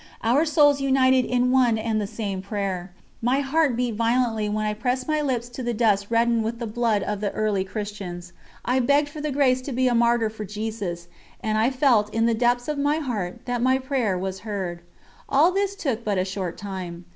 Our 0.23 0.45
souls 0.45 0.81
united 0.81 1.25
in 1.25 1.51
one 1.51 1.77
and 1.77 2.01
the 2.01 2.07
same 2.07 2.41
prayer. 2.41 2.91
My 3.21 3.41
heart 3.41 3.75
beat 3.75 3.93
violently 3.93 4.49
when 4.49 4.65
I 4.65 4.73
pressed 4.73 5.07
my 5.07 5.21
lips 5.21 5.47
to 5.49 5.61
the 5.61 5.75
dust 5.75 6.07
reddened 6.09 6.43
with 6.43 6.57
the 6.57 6.65
blood 6.65 7.03
of 7.03 7.21
the 7.21 7.29
early 7.33 7.63
Christians. 7.63 8.33
I 8.65 8.79
begged 8.79 9.09
for 9.09 9.21
the 9.21 9.29
grace 9.29 9.61
to 9.61 9.71
be 9.71 9.87
a 9.87 9.93
martyr 9.93 10.31
for 10.31 10.43
Jesus, 10.43 11.07
and 11.39 11.55
I 11.55 11.69
felt 11.69 12.11
in 12.15 12.25
the 12.25 12.33
depths 12.33 12.67
of 12.67 12.79
my 12.79 12.97
heart 12.97 13.45
that 13.45 13.61
my 13.61 13.77
prayer 13.77 14.17
was 14.17 14.39
heard. 14.39 14.81
All 15.29 15.51
this 15.51 15.75
took 15.75 16.03
but 16.03 16.17
a 16.17 16.25
short 16.25 16.57
time. 16.57 17.05